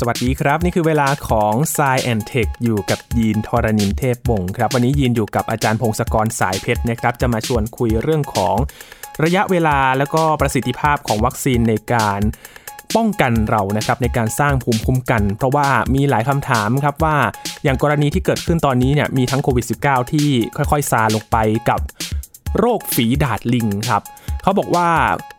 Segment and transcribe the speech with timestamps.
[0.00, 8.56] สวัสดีครับ นี่คือเวลาของ s ซแอนเทคอยู่กับยีนทรณินเทพวงครับ วันนี้ยีนอยู่กับอาจารย์พงศกรสายเพชรนะครับ จะมาชวนคุยเรื่องของ
[9.24, 12.20] ระยะเวลาแล้วก็ประสิทธิภาพของวัคซีนในการ
[12.96, 17.16] ป้องกันเรานะครับในการสร้างภูมิคุ้มกัน เพราะว่ามีหลายคำถามครับว่า
[17.64, 21.36] อย่างกรณีที่เกิดขึ้นตอนนี้เนี่ยมีทั้งโควิด -19 ที่ค่อยๆ ซาลงไป
[21.68, 21.80] กับ
[22.58, 24.02] โรคฝีดาดลิงครับ
[24.44, 24.88] เขาบอกว่า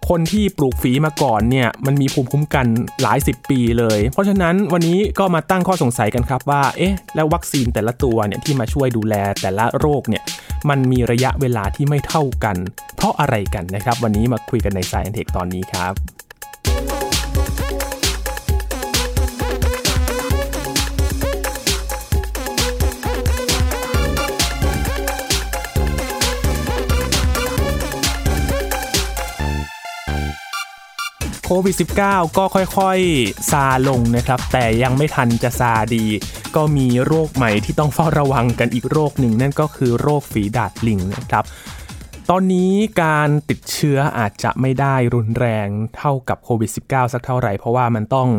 [0.10, 2.66] คนที่ปลูกฝีมาก่อนเนี่ยมันมีภูมิคุ้มกัน
[3.02, 10.24] หลายสิบปีเลย เพราะฉะนั้นวันนี้ก็มาตั้งข้อสงสัยกันครับว่าเอ๊ะแล้ววัคซีนแต่ละตัวเนี่ยที่มาช่วยดูแลแต่ละโรคเนี่ย
[10.70, 12.58] มันมีระยะเวลาที่ไม่เท่ากัน
[12.96, 15.94] เพราะอะไรกันนะครับ วันนี้มาคุยกันใน Science Tech ตอนนี้ครับ
[31.48, 36.06] โควิด -19 ก็ค่อยๆ ซาลงนะครับ แต่ยังไม่ทันจะซาดี
[36.56, 41.44] ก็มีโรคใหม่ที่ต้องเฝ้าระวังกันอีกโรคหนึ่ง นั่นก็คือโรคฝีดาดลิงนะครับ
[42.30, 42.72] ตอนนี้
[43.04, 48.30] การติดเชื้ออาจจะไม่ได้รุนแรงเท่ากับโควิด -19 สักเท่าไหร่ เพราะว่ามันต้อง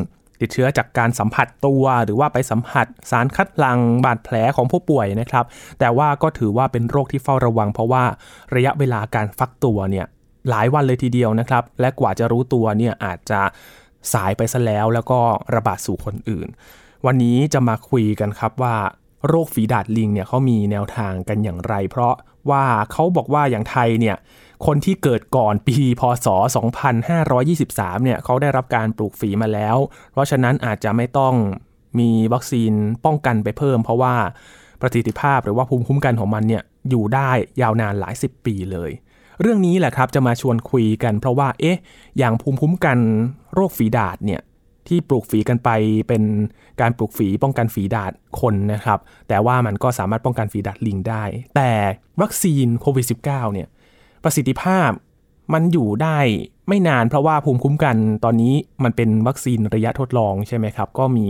[0.40, 5.44] ติดเชื้อจากการสัมผัสตัวหรือว่าไปสัมผัสสารคัดหลั่งบาดแผลของผู้ป่วยนะครับ
[5.78, 8.04] แต่ว่าก็ถือว่าเป็นโรคที่เฝ้าระวัง เพราะว่า
[8.54, 10.06] ระยะเวลาการฟักตัวเนี่ย
[10.50, 13.40] หลายวันเลยทีเดียวนะครับ และกว่าจะรู้ตัวเนี่ยอาจจะ
[14.12, 15.20] สายไปซะแล้วแล้วก็
[15.54, 16.48] ระบาดสู่คนอื่น
[17.06, 18.76] วันนี้จะมาคุยกันครับว่า
[19.28, 22.14] โรคฝีดาดลิงเนี่ยเขามีแนวทางกันอย่างไร เพราะ
[22.50, 24.16] ว่าเขาบอกว่าอย่างไทยเนี่ย
[24.66, 26.26] คนที่เกิดก่อนปีพศ
[26.96, 29.76] 2523 เนี่ยเขาได้รับการปลูกฝีมาแล้ว
[30.12, 31.34] เพราะฉะนั้นอาจจะไม่ต้อง
[31.98, 32.72] มีวัคซีน
[33.04, 34.14] ป้องกันไปเพิ่ม เพราะว่า
[34.80, 37.30] ประสิทธิภาพหรือว่าภูมิคุ้มกันของมันเนี่ยอยู่ได้
[37.62, 38.90] ยาวนานหลายสิบปีเลย
[39.40, 41.78] เรื่องนี้แหละครับจะมาชวนคุยกัน เพราะว่าเอ๊ะ
[42.18, 42.98] อย่างภูมิคุ้มกัน
[43.54, 44.42] โรคฝีดาดเนี่ย
[44.88, 45.70] ที่ปลูกฝีกันไป
[46.08, 46.22] เป็น
[46.80, 51.24] การปลูกฝีป้องกันฝีดาดคนนะครับ แต่ว่ามันก็สามารถป้องกันฝีดาดลิงได้
[51.56, 51.70] แต่
[52.20, 53.68] วัคซีนโควิด -19 เนี่ย
[54.24, 54.90] ประสิทธิภาพ
[55.54, 56.18] มันอยู่ได้
[56.68, 61.26] ไม่นานเพราะว่าภูมิคุ้มกันตอนนี้มันเป็นวัคซีนระยะทดลองใช่ไหมครับ ก็มี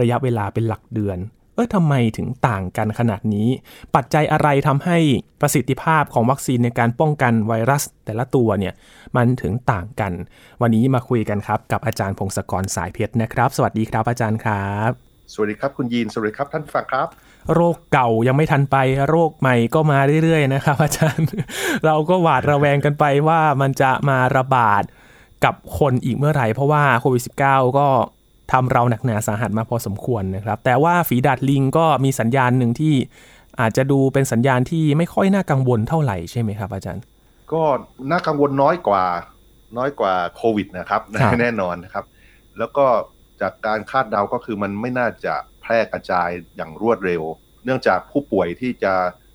[0.00, 1.18] ระยะเวลาเป็นหลักเดือน
[1.56, 3.48] เออทำไมถึงต่างกันขนาดนี้
[3.94, 4.98] ปัจจัยอะไรทำให้
[5.40, 8.74] ประสิทธิภาพของวัคซีนในการป้องกันไวรัสแต่ละตัวเนี่ย
[9.16, 10.12] มันถึงต่างกัน
[10.60, 14.90] วันนี้มาคุยกันครับ กับอาจารย์พงศกรสายเพชรนะครับ สวัสดีครับอาจารย์ครับ
[15.32, 17.08] สวัสดีครับคุณยีนสวัสดีครับท่านฟังครับ
[17.54, 18.76] โรคเก่ายังไม่ทันไป
[19.08, 21.26] โรคใหม่ก็มาเรื่อยๆนะครับอาจารย์
[21.86, 24.82] เราก็หวาดระแวงกันไปว่ามันจะมาระบาด
[25.44, 27.88] กับคนอีกเมื่อไหร่เพราะว่าโควิด -19 ก็
[28.52, 32.94] ทำเราหนักหนาสาหัสมาพอสมควรนะครับ แต่ว่าฝีดาดลิงก็มีสัญญาณหนึ่งที่
[33.60, 37.04] อาจจะดูเป็นสัญญาณที่ไม่ค่อยน่ากังวลเท่าไหร่ใช่ไหมครับ อาจารย์
[37.52, 37.62] ก็
[38.10, 39.04] น่ากังวลน้อยกว่า
[39.78, 41.00] น้อยกว่าโควิดนะครับ
[41.40, 42.04] แน่นอนนะครับ
[42.58, 42.86] แล้วก็
[43.40, 47.22] จากการคาดเดาก็คือมันไม่น่าจะแพร่กระจายอย่างรวดเร็ว
[47.64, 48.92] เนื่องจากผู้ป่วยที่จะ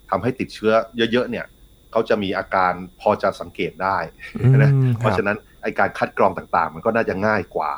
[0.10, 0.74] ทำให้ติดเชื้อ
[1.12, 1.46] เยอะๆเนี่ย
[1.92, 3.98] เขาจะมีอาการพอจะสังเกตได้
[4.56, 7.72] นะเพราะฉะนั้นไอการคัดกรองต่างๆ มันก็น่าจะง่ายกว่า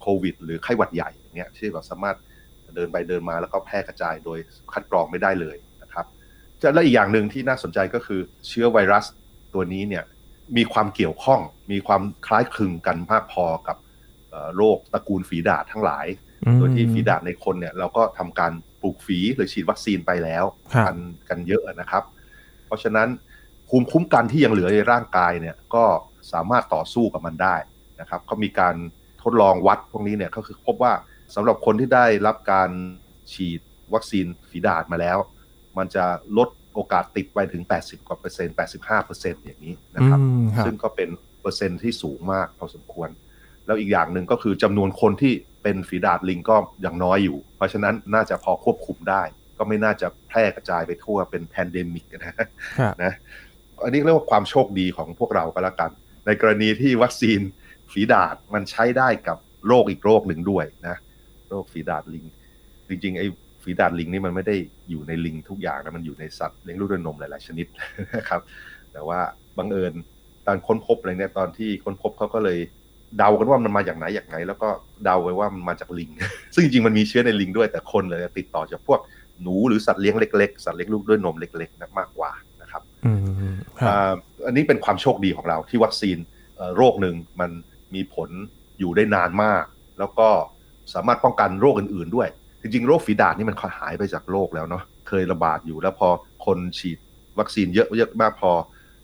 [0.00, 2.16] โควิด หรือไข้หวัดใหญ่เงี้ยที่เราสามารถ
[2.76, 4.38] เดินไปเดินมาแล้วก็แพร่กระจายโดย
[4.72, 6.06] คัดกรองไม่ได้เลยนะครับ
[6.62, 9.04] จะและอีกอย่างหนึ่งที่น่าสนใจก็คือเชื้อไวรัส
[9.54, 10.04] ตัวนี้เนี่ย
[10.56, 11.40] มีความเกี่ยวข้อง
[11.72, 13.76] มีความคล้ายคลึงกันมากพอกับ
[14.56, 16.06] โรคตระกูลฝีดาษทั้งหลาย
[16.58, 20.44] โดยที่ฝีดาษในคนเนี่ยเราก็ทำการปลูกฝีหรือฉีดวัคซีนไปแล้ว
[20.86, 20.96] กัน
[21.28, 22.02] กันเยอะนะครับ
[22.66, 23.08] เพราะฉะนั้น
[23.68, 25.84] ภูมิคุ้มกันที่ยังเหลือในร่างกายเนี่ยก็
[26.32, 27.56] สามารถต่อสู้กับมันได้
[28.00, 28.74] นะครับเขามีการ
[29.22, 30.92] ทดลองวัดพวกนี้เนี่ยก็คือพบว่า
[31.34, 32.70] สำหรับคนที่ได้รับการ
[33.32, 33.60] ฉีด
[33.94, 35.18] วัคซีนฝีดาษมาแล้ว
[35.78, 36.04] มันจะ
[36.38, 40.20] ลดโอกาสติดไปถึง 80 กว่าเปอร์เซ็นต์ 85 เปอร์เซ็นต์อย่างนี้นะครับ
[40.64, 41.08] ซึ่งก็เป็น
[41.40, 43.08] เปอร์เซ็นต์ที่สูงมากพอสมควร
[43.66, 45.32] แล้วอีกอย่างหนึ่งก็คือจำนวนคนที่
[45.62, 49.22] เป็นฝีดาษลิงก็ยังน้อยอยู่ เพราะฉะนั้นน่าจะพอควบคุมได้
[49.58, 52.34] ก็ไม่น่าจะแพร่กระจายไปทั่วเป็น pandemic นะ
[53.02, 53.12] นะ
[53.84, 55.90] อันนี้เรียกว่าความโชคดีของพวกเราก็แล้วกัน
[56.26, 57.40] ในกรณีที่วัคซีน
[57.92, 60.96] ฝีดาษมันใช้ได้กับโรคอีกโรคหนึ่งด้วยนะ
[61.50, 62.24] โรคฝีดาษลิง
[62.88, 63.26] จริงๆไอ้
[63.62, 64.56] ฝีดาษลิงนี่มันไม่ได้
[64.90, 67.66] อยู่ในลิงทุกอย่างนะมันอยู่ในสัตว์เลี้ยงลูกด้วยนมหลายๆชนิด
[68.16, 68.40] นะครับ
[68.92, 69.20] แต่ว่า
[69.58, 69.92] บังเอิญ
[70.46, 72.58] ตอนค้นพบอะไรเนี่ยตอนที่ค้นพบเขาก็เลย
[73.18, 74.68] เดากันว่ามันมาจากไหนอย่างไหน แล้วก็
[75.04, 76.10] เดาไว้ว่ามันมาจากลิง
[76.54, 79.00] ซึ่งจริงๆมันมีเชื้อในลิงด้วยแต่คนเลยติดต่อจากพวก
[79.42, 82.30] หนูหรือสัตว์เลี้ยงเล็กๆ สัตว์เลี้ยงลูกด้วยนมเล็กๆนะมากกว่า
[82.62, 82.82] นะครับ
[84.46, 86.18] อันนี้เป็นความโชคดีของเราที่วัคซีน
[86.76, 87.50] โรคหนึ่งมัน
[87.94, 88.30] มีผล
[88.78, 89.64] อยู่ได้นานมาก
[89.98, 90.28] แล้วก็
[90.94, 92.28] สามารถป้องกันโรคอื่นๆด้วย
[92.60, 96.08] จริงๆ โรคฝีดาษนี่มันหายไปจากโลกแล้วเนาะเคยระบาดอยู่แล้วพอ
[96.46, 96.98] คนฉีด
[97.38, 98.52] วัคซีนเยอะเยอะมากพอ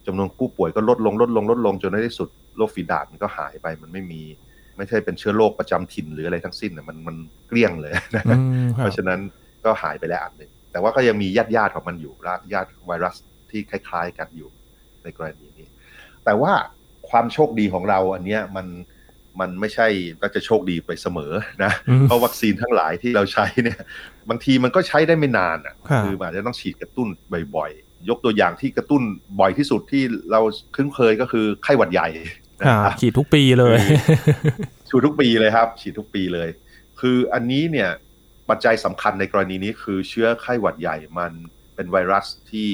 [0.06, 4.22] จำนวนผู้ป่วยก็ลดลงลดลงลดลงจนในที่สุดโรคฝีดาษมันก็หายไปมันไม่มี
[4.76, 7.16] ไม่ใช่เป็นเชื้อโรคประจำถิ่นหรืออะไรทั้งสิ้นนะมันมัน
[7.48, 8.38] เกลี้ยงเลยนะ
[8.76, 9.20] เพราะฉะนั้น
[9.64, 12.12] ก็หายไปแล้วอันหนึ่งแต่ว่าก็ยังมีญาติญาติๆของมันอยู่
[12.52, 13.16] ญาติไวรัส
[13.50, 14.48] ที่คล้าย ๆ กันอยู่
[15.02, 15.66] ในกรณีนี้
[16.24, 16.52] แต่ว่า
[17.10, 18.66] ความโชคดีของเราอันเนี้ยมัน
[19.40, 19.88] มันไม่ใช่
[20.22, 21.32] ก็จะโชคดีไปเสมอ
[21.64, 23.80] นะอืมเพราะวัคซีนทั้งหลายที่เราใช้เนี่ย
[24.28, 27.08] บางทีมันก็ใช้ได้ไม่นานอะครับคืออาจจะต้องฉีดกระตุ้น
[27.56, 29.02] บ่อยๆ ยกตัวอย่างที่กระตุ้น
[29.40, 30.40] บ่อยที่สุดที่เรา
[30.76, 32.08] คุ้นเคยก็คือไข้หวัดใหญ่
[32.60, 33.78] นะคครัรับบฉีดทุกปีเลย
[34.88, 36.48] ฉีดทุกปีเลยครับ ฉีดทุกปีเลย
[37.00, 37.90] คืออันนี้เนี่ย
[38.48, 41.32] ปัจจัยสำคัญในกรณีนี้คือเชื้อไข้หวัดใหญ่มัน
[41.74, 42.70] เป็นไวรัสที่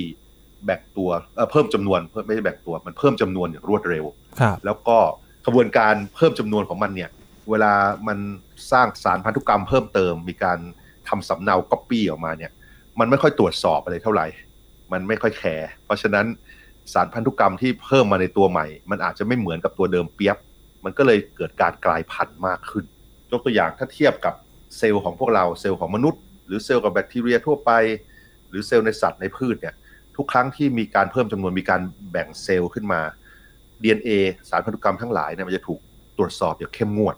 [0.66, 4.04] แบ่งตัวเอ่อเพิ่มจำนวนเพิ่มไม่ใช่แบ่งตัวมันเพิ่มจำนวนอย่างรวดเร็ว
[4.40, 4.98] ครับแล้วก็
[5.46, 7.10] กระบวนการเพิ่มจำนวนของมันเนี่ย
[7.50, 7.72] เวลา
[8.08, 8.18] มัน
[8.72, 10.58] สร้างสารพันธุกรรมเพิ่มเติมมีการ
[11.08, 12.52] ทำสำเนาก๊อปปี้ออกมาเนี่ย
[12.98, 14.26] มันไม่ค่อยตรวจสอบอะไรเท่าไหร่
[14.92, 16.26] มันไม่ค่อยแคร์เพราะฉะนั้น
[16.92, 20.36] สารพันธุกรรมที่เพิ่มมาในตัวใหม่ มันอาจจะไม่เหมือนกับตัวเดิมเป๊ะ
[20.84, 22.84] มันก็เลยเกิดการกลายพันธุ์มากขึ้น
[23.30, 24.34] ยกตัวอย่างถ้าเทียบกับ
[24.78, 27.70] เซลล์ของพวกเราเซลล์ของมนุษย์ หรือเซลล์กับแบคทีเรียทั่วไป
[28.48, 29.74] หรือเซลล์ในสัตว์ในพืชเนี่ย
[30.16, 31.80] ทุกครั้งที่มีการเพิ่มจำนวนมีการ
[32.10, 33.00] แบ่งเซลล์ขึ้นมา
[33.82, 34.10] DNA
[34.48, 35.80] สารพันธุกรรมทั้งหลายเนี่ยมันจะถูก
[36.18, 37.16] ตรวจสอบอย่างเข้มงวด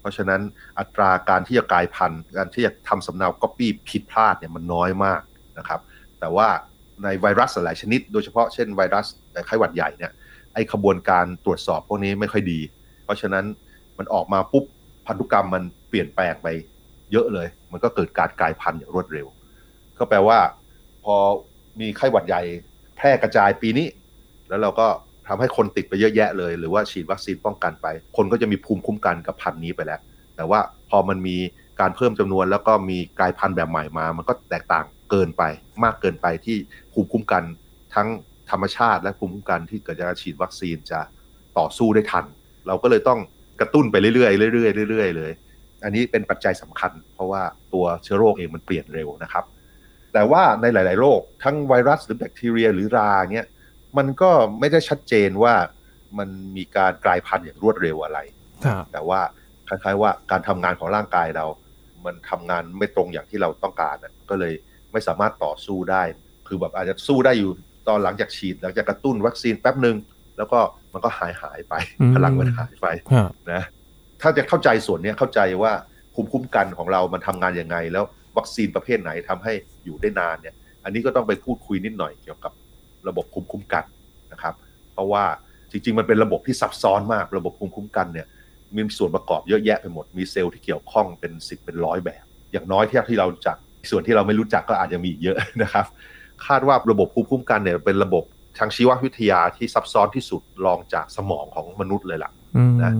[0.00, 0.40] เพราะฉะนั้น
[0.78, 5.20] อัตราการที่จะกลายพันธุ์การที่จะทำสำเนาก๊อปปี้ผิดพลาดเนี่ยมันน้อยมาก
[5.58, 5.80] นะครับ
[6.20, 6.48] แต่ว่า
[7.02, 9.06] ในไวรัสหลายชนิด โดยเฉพาะเช่นไวรัส
[9.46, 10.12] ไข้หวัดใหญ่เนี่ย
[10.54, 12.60] ไอขบวนการตรวจสอบพวกนี้ไม่ค่อยดี
[13.04, 13.44] เพราะฉะนั้น
[13.98, 14.64] มันออกมาปุ๊บ
[15.06, 16.48] พันธุกรรมมันเปลี่ยนแปลงไป
[17.12, 19.26] เยอะเลย มันก็เกิดการกลายพันธุ์อย่างรวดเร็ว
[19.98, 20.38] ก็แปลว่า
[21.04, 21.16] พอ
[21.80, 22.42] มีไข้หวัดใหญ่
[22.96, 23.86] แพร่กระจายปีนี้
[24.48, 24.86] แล้วเราก็
[25.28, 27.86] ทำให้คนติดไปเยอะแยะเลย หรือว่าฉีดวัคซีนป้องกันไป
[28.16, 30.00] คนก็จะมีภูมิคุ้มกันกับพันธุ์นี้ไปแล้ว
[30.36, 30.60] แต่ว่า
[30.90, 31.36] พอมันมี
[31.80, 35.42] การเพิ่มจำนวนแล้วก็มีกลายพันธุ์แบบใหม่มา มันก็แตกต่างเกินไป
[35.84, 36.56] มากเกินไปที่
[36.92, 37.42] ภูมิคุ้มกัน
[37.94, 38.08] ทั้ง
[38.50, 41.00] ธรรมชาติและภูมิคุ้มกันที่เกิดจากการฉีดวัคซีนจะ
[41.58, 42.24] ต่อสู้ได้ทัน
[42.66, 43.20] เราก็เลยต้อง
[43.60, 44.12] กระตุ้นไปเรื่อ
[44.48, 45.32] ยๆเรื่อยๆเรื่อยๆเลย
[45.84, 47.42] อันนี้เป็นปัจจัยสำคัญ เพราะว่า
[47.72, 49.44] ตัวเชื้อโรคเองมันเปลี่ยนเร็วนะครับ
[50.14, 53.46] แต่ว่าในหลาย ๆ โรคทั้งไวรัสหรือแบคทีเรียหรือราเนี่ย
[53.96, 55.54] มันก็ไม่ได้ชัดเจนว่า
[56.18, 58.18] มันมีการกลายพันธุ์อย่างรวดเร็วอะไร
[58.64, 59.20] ครับแต่ว่า
[59.68, 61.46] คล้ายๆว่าการทำงานของร่างกายเรา
[62.04, 64.52] มันทำงานไม่ตรงอย่างที่เราต้องการน่ะก็เลย
[64.92, 66.02] ไม่สามารถต่อสู้ได้
[66.48, 67.50] คือแบบอาจจะสู้ได้อยู่
[67.88, 69.96] ตอนหลังจากฉีดหลังจากกระตุ้นวัคซีนแป๊บหนึ่ง
[70.36, 70.58] แล้วก็
[70.92, 73.62] มันก็หายหายไปอืมพลังมันหายไปครับนะ
[74.20, 75.72] ถ้าจะเข้าใจส่วนเนี้ยเข้าใจว่า
[76.14, 78.04] ภูมิคุ้มกันของเรามันทำงานยังไงแล้ว
[78.36, 79.52] วัคซีนประเภทไหนทำให้
[79.84, 80.54] อยู่ได้นานเนี่ย
[80.84, 82.52] อันนี้ก็ต้องไปพูดคุยนิดหน่อยเกี่ยวกับ
[83.08, 83.84] ระบบภูมิคุ้มกัน
[84.32, 84.54] นะครับ
[84.92, 85.24] เพราะว่า
[85.70, 88.26] จริง ๆ มันเป็นระบบที่ซับซ้อนมาก ระบบภูมิคุ้มกันเนี่ย
[88.74, 93.56] มีส่วนประกอบเยอะแยะไปหมด มีเซลล์ที่เกี่ยวข้องเป็นสิบเป็นร้อยแบบ อย่างน้อยที่ที่เรารู้จัก
[93.90, 95.86] ส่วนที่เราไม่รู้จักก็อาจจะมีอีกเยอะนะครับ
[96.46, 98.24] คาดว่าระบบภูมิคุ้มกันเนี่ยเป็นระบบ
[98.58, 102.92] ทางชีววิทยาที่ซับซ้อนที่สุดรองจากสมองของมนุษย์เลยล่ะอืมนะ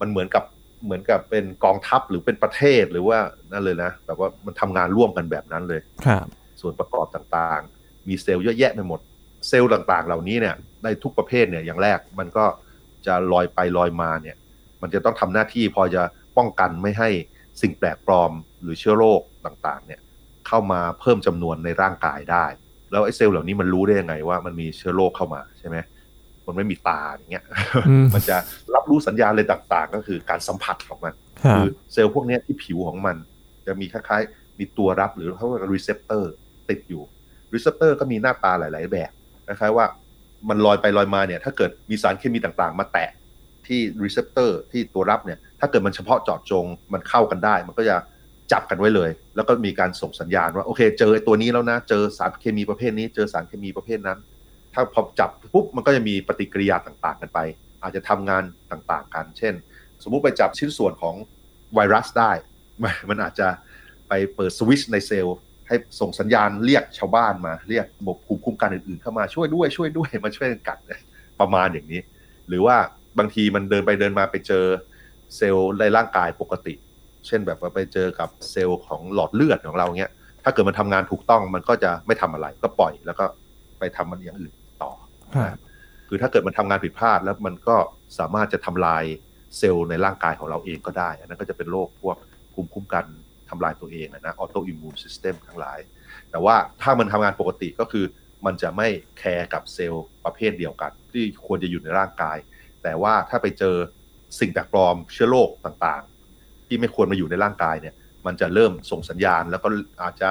[0.00, 0.44] มันเหมือนกับ
[0.84, 3.18] เหมือนกับเป็นกองทัพหรือเป็นประเทศหรือว่า
[3.52, 6.26] นั่นเลยนะแบบว่ามันทำงานร่วมกันแบบนั้นเลยครับ
[6.60, 9.00] ส่วนประกอบต่างๆ มีเซลล์เยอะแยะไปหมด
[9.48, 10.54] เซลล์ต่างๆ เหล่านี้เนี่ย
[10.84, 12.44] ในทุกประเภทเนี่ยอย่างแรกมันก็
[13.06, 14.36] จะลอยไปลอยมาเนี่ย
[14.82, 16.02] มันจะต้องทำหน้าที่พอจะ
[16.36, 17.08] ป้องกันไม่ให้
[17.62, 20.00] สิ่งแปลกปลอมหรือเชื้อโรคต่างๆ เนี่ย
[20.48, 22.46] เข้ามาเพิ่มจำนวนในร่างกายได้
[22.90, 25.76] แล้วไอ้เซลล์เหล่านี้มันรู้ได้ยังไงว่ามันมีเชื้อโรคเข้ามาใช่ไหม
[26.50, 27.44] มันไม่มีตาอย่างเงี้ย
[27.88, 28.36] อืมมันจะ
[28.74, 31.14] รับรู้สัญญาณอะไรต่างๆ ก็คือการสัมผัสของมัน
[31.44, 33.16] ครับคือเซลล์พวกเนี้ยที่ผิวของมัน
[33.66, 36.32] จะมีคล้ายๆ มีตัวรับหรือเขาเรียกว่า receptor
[36.68, 37.02] ติดอยู่
[37.54, 39.10] receptor ก็มีหน้าตาหลาย ๆ แบบ
[39.46, 39.86] คล้ายๆว่า
[40.48, 43.08] มันลอยไปลอยมาเนี่ย ถ้าเกิดมีสารเคมีต่างๆ มาแตะ
[43.66, 47.96] ที่ receptor ที่ตัวรับเนี่ย ถ้าเกิดมันเฉพาะเจาะจงมันเข้ากันได้ มันก็จะ
[48.52, 54.18] จับกันไว้เลย แล้วก็มีการส่งสัญญาณว่าโอเค เจอไอ้ตัวนี้แล้วนะ เจอสารเคมีประเภทนี้ เจอสารเคมีประเภทนั้น
[54.74, 57.38] ถ้าพอจับปุ๊บมันก็จะมีปฏิกิริยาต่างๆ กันไป
[57.82, 59.54] อาจจะทำงานต่างๆ กัน เช่น
[60.02, 61.14] สมมุติไปจับชิ้นส่วนของ
[61.74, 62.32] ไวรัสได้
[63.08, 63.48] มันอาจจะ
[64.08, 65.36] ไปเปิดสวิตช์ในเซลล์
[65.68, 70.78] ให้ส่งสัญญาณเรียกชาวบ้านมา เรียกระบบภูมิคุ้มกันอื่นๆ เข้ามาช่วยด้วยช่วยด้วยมาช่วยกันกัด
[71.40, 72.00] ประมาณอย่างนี้
[72.48, 72.76] หรือว่า
[73.18, 74.64] บางทีมันเดินไปเดินมาไปเจอ
[75.36, 76.74] เซลล์ในร่างกายปกติ
[77.26, 80.12] เช่นแบบว่าไปเจอกับเซลล์ของหลอดเลือดของเราเนี้ย
[80.44, 83.24] ถ้าเกิดมันทำงานถูกต้องมันก็จะไม่ทำอะไรก็ปล่อยแล้วก็
[83.78, 84.52] ไปทำมันอย่างอื่น
[86.08, 87.76] คือถ้าเกิดมันทำงานผิดพลาดแล้วมันก็
[88.18, 89.04] สามารถจะทำลาย
[89.58, 92.16] เซลล์ในร่างกายของเราเองก็ได้ อันนั้นก็จะเป็นโรคพวก
[92.52, 93.04] ภูมิคุ้มกัน
[93.50, 95.78] ทำลายตัวเองอะนะ autoimmune system ทั้งหลาย
[96.30, 98.04] แต่ว่าถ้ามันทำงานปกติก็คือ
[98.46, 102.36] มันจะไม่แคร์กับเซลล์ประเภทเดียวกัน ที่ควรจะอยู่ในร่างกาย
[102.82, 103.76] แต่ว่าถ้าไปเจอ
[104.40, 107.94] สิ่งแปลกปลอมเชื้อโรคต่างๆ ที่ไม่ควรมาอยู่ในร่างกายเนี่ย
[108.26, 109.68] มันจะเริ่มส่งสัญญาณ แล้วก็
[110.02, 110.28] อาจจะ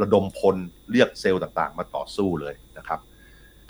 [0.00, 0.56] ระดมพล
[0.90, 3.00] เรียกเซลล์ต่างๆ มาต่อสู้เลยนะครับ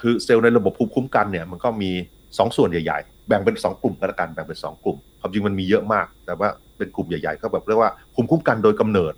[0.02, 1.90] คือเซลล์ในระบบภูมิคุ้มกันเนี่ยมันก็มี
[2.22, 9.14] 2 ส่วนใหญ่ๆ แบ่งเป็น 2 กลุ่มก็แล้วกันแบ่งเป็น 2 กลุ่มความจริงมันมีเยอะมาก แต่ว่าเป็นกลุ่มใหญ่ๆ ก็แบบเรียกว่าภูมิคุ้มกันโดยกำเนิด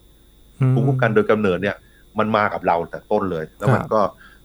[0.75, 1.77] ภูมิคุ้มกันโดยกำเนิดเนี่ย
[2.19, 4.01] มันมากับเราแต่ต้นเลย แล้วมันก็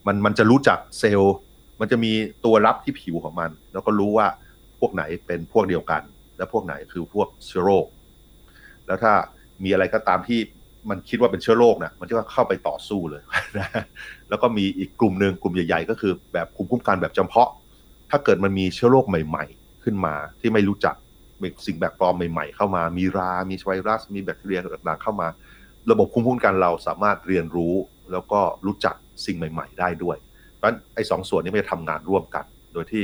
[0.07, 1.35] มันมันจะรู้จักเซลล์
[1.79, 2.11] มันจะมี
[2.45, 4.27] ตัวรับที่ผิวของมัน แล้วก็รู้ว่า
[4.79, 6.01] พวกไหนเป็นพวกเดียวกัน
[6.37, 7.85] และพวกไหนคือพวกเชื้อโรค
[8.85, 9.13] แล้วถ้า
[9.63, 10.39] มีอะไรก็ตามที่
[10.89, 13.21] มันคิดว่าเป็นเชื้อโรคนะมันจะเข้าไปต่อสู้เลย
[13.57, 13.67] นะ
[14.29, 17.49] แล้วก็มีอีกกลุ่มหนึ่งกลุ่มใหญ่ ๆ ก็คือแบบภูมิคุ้มกันแบบจำเพาะ
[18.09, 20.95] ถ้าเกิดมันมีเชื้อโรคใหม่ ๆ ขึ้นมาที่ไม่รู้จัก
[21.41, 25.27] มีสิ่งแบบปลอมใหม่ ๆ เข้ามา มีรา มีไวรัส มีแบคทีเรียต่างๆเข้ามา
[25.91, 27.73] ระบบภูมิคุ้มกันเราสามารถเรียนรู้
[28.11, 28.95] แล้วก็รู้จัก
[29.25, 30.17] สิ่งใหม่ ๆ ได้ด้วย
[30.55, 33.03] เพราะฉะนั้นไอ้สองส่วนนี้มันจะทำงานร่วมกัน โดยที่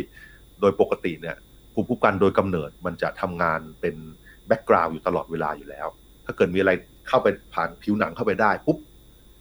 [0.61, 1.35] โดยปกติเนี่ย
[1.73, 3.95] ภูมิคุ้มกันโดยกำเนิดมันจะทำงานเป็น
[4.47, 5.87] background อยู่ตลอดเวลาอยู่แล้ว
[6.25, 6.71] ถ้าเกิดมีอะไร
[7.07, 8.77] เข้าไปผ่านผิวหนังเข้าไปได้ปุ๊บ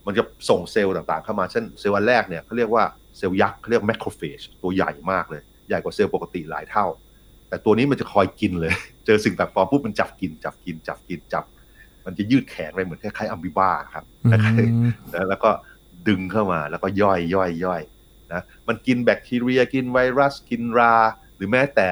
[0.07, 2.85] มันจะส่งเซลล์ต่างๆเข้ามาเช่นเซลล์อันแรกเนี่ยเขาเรียกว่า
[3.19, 6.87] เซลล์ยักษ์เขาเรียก macrophage ตัวใหญ่มากเลย ใหญ่กว่าเซลล์ปกติหลายเท่า
[7.49, 8.73] แต่ตัวนี้มันจะคอยกินเลย
[9.07, 11.45] เจอสิ่งแปลกปลอมปุ๊บมันจับกิน จับกิน จับกินจับ
[12.05, 14.05] มันจะยืดแขนไปเหมือนคล้ายๆอัมบิบ้าครับ
[15.29, 15.51] แล้วก็
[16.09, 17.83] ดึงเข้ามาแล้วก็ย่อยย่อยย่อย
[18.33, 20.95] นะมันกินแบคทีเรียกินไวรัสกินรา
[21.37, 21.87] หรือแม้แต่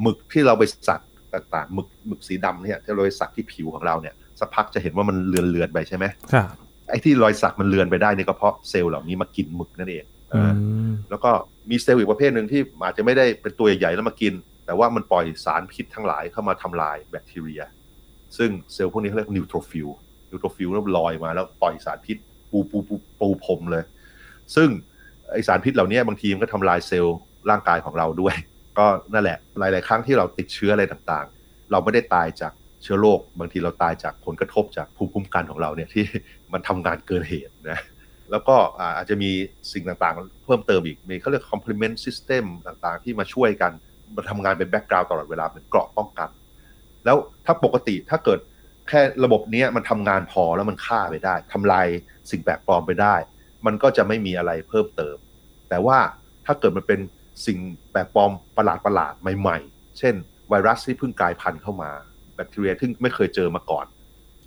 [0.00, 1.00] หมึกที่เราไปสัก
[1.34, 6.48] ต่างๆหมึกหมึกสีดำเนี่ยที่เราไปสักที่ผิวของเราเนี่ย สักพักจะเห็นว่ามันเลือนเลือนไปใช่ไหมครับ
[6.90, 10.04] ไอ้ที่รอยสักมันเลือนไปได้นี่ก็เพราะเซลล์เหล่านี้มากินหมึกนั่นเอง
[11.10, 11.30] แล้วก็
[11.70, 14.34] มีเซลล์อีกประเภทหนึ่งที่อาจจะไม่ได้เป็นตัวใหญ่ๆแล้วมากิน
[14.66, 17.62] แต่ว่ามันปล่อยสารพิษทั้งหลายเข้ามาทำลายแบคทีเรีย
[18.36, 19.88] ซึ่งเซลล์พวกนี้เขาเรียก neutrophil
[20.30, 22.16] neutrophil แล้วลอยมาแล้วปล่อยสารพิษ
[22.50, 23.84] ปูปูปูปูพรมเลย
[24.56, 24.68] ซึ่ง
[25.32, 27.16] ไอสารพิษเหล่านี้บางทีมันก็ทำลายเซลล์
[27.50, 28.34] ร่างกายของเราด้วย
[28.78, 36.04] ก็นั่นแหละหลาย ๆ ครั้งที่เราติดเชื้ออะไรต่างๆ เราไม่ได้ตายจาก เชื้อโรคบางทีเราตายจากผลกระทบจากภูมิคุ้มกันของเราเนี่ยที่
[36.52, 37.78] มันทำงานเกินเหตุนะ
[38.30, 38.56] แล้วก็
[38.96, 39.30] อาจจะมี
[39.72, 43.72] สิ่งต่างๆ เพิ่มเติมอีก มีเขาเรียก complement system ต่างๆ ที่มาช่วยกัน
[44.14, 46.28] มาทำงานเป็นแบ็กกราวด์ตลอดเวลาเป็นเกราะป้องกัน
[47.04, 48.40] แล้วถ้าปกติถ้าเกิด
[48.88, 51.86] แค่ระบบนี้มันทำงานพอแล้วมันฆ่าไปได้ทำลาย
[52.30, 53.14] สิ่งแปลกปลอมไปได้
[53.66, 55.16] มันก็จะไม่มีอะไรเพิ่มเติม
[55.68, 55.98] แต่ว่า
[56.46, 57.00] ถ้าเกิดมันเป็น
[57.46, 57.58] สิ่ง
[57.90, 60.14] แปลกปลอมประหลาดประหลาดใหม่ ๆ เช่น
[60.48, 61.90] ไวรัสที่เพิ่งกลายพันธุ์เข้ามา
[62.34, 63.86] แบคทีเรียที่ไม่เคยเจอมาก่อน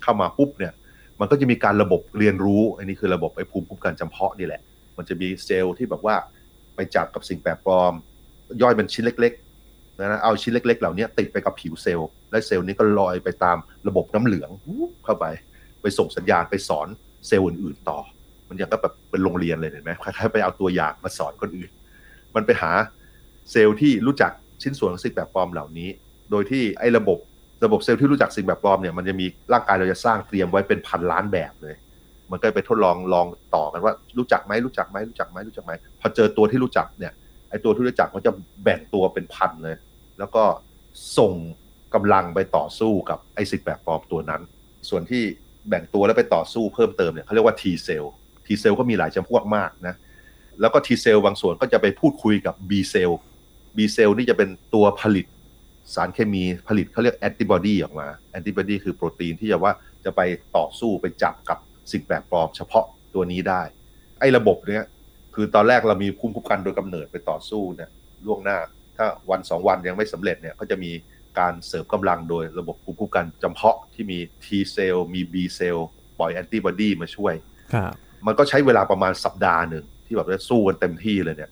[0.02, 0.72] เข้ามาปุ๊บเนี่ย
[1.20, 4.60] มันก็จะมีการระบบเรียนรู้ อันนี้คือระบบไอ้ภูมิคุ้มกันจำเพาะนี่แหละ
[4.96, 6.16] มันจะมีเซลล์ที่แบบว่า
[6.74, 7.92] ไปจับกับสิ่งแปลกปลอม
[8.62, 13.56] ย่อยเป็นชิ้นเล็กๆนะเอาชิ้นเล็ก ๆ เหล่านี้ติดไปกับผิวเซลล์ และเซลล์นี้ก็ลอยไปตาม
[13.88, 14.50] ระบบน้ำเหลือง
[15.04, 15.24] เข้าไป
[15.82, 16.88] ไปส่งสัญญาณไปสอน
[17.26, 17.98] เซลล์อื่นๆต่อ
[18.48, 21.70] มันยังก็แบบเป็นโรงเรียนเลยเห็นไหมคล้ายๆไปเอาตัวอย่างมาสอนคนอื่น
[22.34, 22.72] มันไปหา
[23.50, 25.88] เซลล์ที่รู้จักชิ้นส่วนของสิ่งแปลกปลอมเหล่านี้
[26.30, 27.18] โดยที่ไอ้ระบบ
[27.64, 31.74] ระบบเซลล์ที่รู้จักสิ่งแปลกปลอมเนี่ยมันจะมีร่างกายเราจะสร้างเตรียมไว้เป็นพันล้านแบบเลย
[32.30, 37.12] มันก็ไปทดลองลองต่อกันว่ารู้จักไหมรู้จักไหมรู้จักไหมรู้จักไหมพอเจอตัวที่รู้จักเนี่ย
[37.50, 38.32] ไอตัวที่รู้จักมันจะ
[38.64, 39.76] แบ่งตัวเป็นพันเลย
[40.18, 40.44] แล้วก็
[41.18, 41.32] ส่ง
[41.94, 44.42] กำลังไปต่อสู้กับไอสิ่งแปลกปลอมตัวนั้น
[44.88, 45.22] ส่วนที่
[45.68, 48.12] แบ่งตัวแล้วไปต่อสู้เพิ่มเติมเนี่ยเขาเรียกว่า T เซลล์
[48.46, 49.94] T เซลล์ก็มีหลายจำพวกมากนะ
[50.60, 53.20] แล้วก็ T เซลล์บางส่วนก็จะไปพูดคุยกับ B เซลล์
[53.76, 55.26] B เซลล์นี่จะเป็นตัวผลิต
[55.94, 59.72] สารเคมีผลิตเขาเรียกแอนติบอดีออกมาแอนติบอดีคือโปรตีนที่จะว่า
[60.04, 60.20] จะไป
[60.56, 61.58] ต่อสู้ไปจับกับ
[61.92, 63.62] สิ่งแปลกปลอมเฉพาะตัวนี้ได้
[64.20, 64.84] ไอ้ระบบเนี้ย
[65.34, 67.90] คือตอนแรกเรามีภูมิคุ้มกันโดยกำเนิดไปต่อสู้เนี่ย
[68.26, 68.58] ล่วงหน้า
[68.96, 70.92] ถ้าวันสองวันยังไม่สำเร็จเนี่ยก็จะมี
[71.38, 75.86] การเสริมกำลังโดยระบบภูมิคุ้มกันจำเพาะที่มี T เซลล์มี B เซลล์
[76.18, 77.34] ปล่อยแอนติบอดีมาช่วย
[78.26, 81.50] มันก็ใช้เวลาประมาณสัปดาห์หนึ่งที่แบบจะสู้กันเต็มที่เลยเนี่ย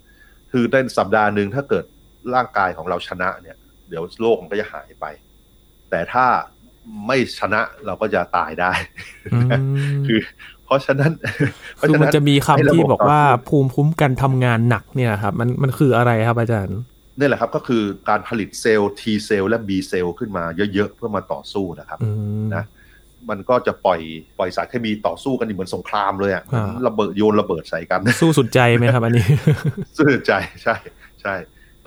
[0.53, 1.85] คือในสัปดาห์หนึ่งถ้าเกิด
[2.35, 3.57] ร่างกายของเราชนะเนี่ย
[3.89, 5.07] เดี๋ยวโรคมันก็จะหายไป
[5.91, 6.27] แต่ถ้า
[7.07, 8.73] ไม่ชนะเราก็จะตายได้
[10.07, 10.21] คือ
[10.65, 11.13] เพราะฉะนั้น
[11.89, 16.79] คือมันจะมีคำที่บอกว่าภูมิคุ้มกันทำงานหนักเนี่ยครับ มันมันคืออะไรครับอาจารย์
[17.19, 21.99] นี่แหละครับก็คือการผลิตเซลล์ T เซลล์และ B เซลล์ขึ้นมาเยอะๆ เพื่อมาต่อสู้นะครับ
[22.55, 22.65] นะ
[23.29, 24.01] มันก็จะปล่อย
[24.39, 26.45] ปล่อยสารเคมีต่อสู้กันเหมือนสงครามเลยอะ
[26.87, 29.27] ระเบิดโยนระเบิดใส่กัน สู้สุดใจไหมครับอันนี้
[29.97, 30.75] สู้สุดใจใช่
[31.23, 31.35] ใช่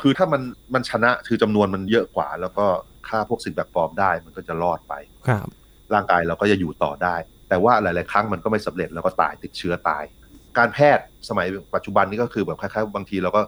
[0.02, 0.42] คือถ้ามัน
[0.74, 2.66] มันชนะคือจำนวนมันเยอะกว่า แล้วก็
[3.08, 4.94] ฆ่าพวกสิ่งแปลกปลอมได้มันก็จะรอดไป
[5.28, 5.48] ครับ
[5.94, 7.16] ร่างกายเราก็จะอยู่ต่อได้
[7.50, 10.04] แต่ว่าหลาย ๆ ครั้งมันก็ไม่สำเร็จแล้วก็ตายติดเชื้อตาย
[10.58, 13.42] การแพทย์สมัยปัจจุบันนี้ก็คือแบบคล้าย ๆ บางทีเราก็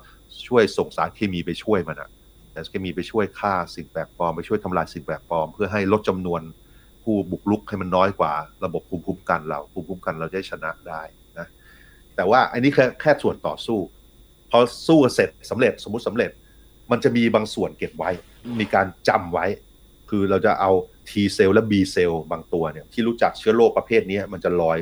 [0.47, 2.09] ช่วยส่งสารเคมีไปช่วยมันอะ
[2.51, 6.41] แต่เคมีไปช่วยฆ่าสิ่งแปลกปลอมไปช่วยทำลายสิ่งแปลกปลอม เพื่อให้ลดจำนวน
[7.03, 8.31] ผู้บุกรุกให้มันน้อยกว่า
[8.65, 11.01] ระบบภูมิคุ้มกันเราภูมิคุ้มกันเราได้ชนะได้
[11.37, 11.47] นะ
[12.15, 13.79] แต่ว่าอันนี้แค่แค่ส่วนต่อสู้
[14.51, 16.31] พอสู้เสร็จสำเร็จสมมุติสำเร็จ
[16.91, 18.09] มันจะมีบางส่วนเก็บไว้
[18.59, 19.45] มีการจำไว้
[20.09, 20.71] คือเราจะเอา
[21.09, 24.77] T เซลล์และ B เซลล์บางตัวเนี่ยที่รู้จักเชื้อโรคประเภทนี้มันจะลอย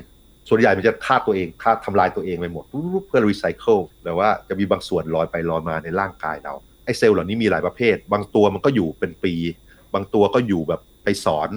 [0.49, 2.63] ส่วนใหญ่มันจะฆ่าตัวเองฆ่าทำลายตัวเองไปหมด
[3.07, 6.53] เพื่อรีไซเคิลแต่ว่าจะมีบางส่วนลอยไปลอยมาในร่างกายเรา
[6.85, 9.33] ไอ้เซลล์เหล่านี้มีหลายประเภท บางตัวมันก็อยู่เป็นปี
[9.93, 11.49] บบางตัวก็อยู่แบบไปสอน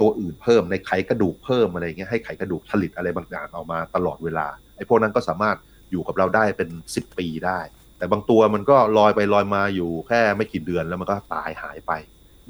[0.00, 5.56] ตัวอื่นเพิ่มในไขกระดูกเพิ่มอะไรเงี้ยให้ไขกระดูกผลิตอะไรบางอย่างออกมาตลอดเวลาไอ้พวกนั้นก็สามารถ
[5.92, 7.60] อยู่กับเราได้เป็น 10 ปีได้
[7.98, 11.92] แต่บางตัวมันก็ลอยไปลอยมาอยู่แค่ไม่กี่เดือนแล้วมันก็ตายหายไป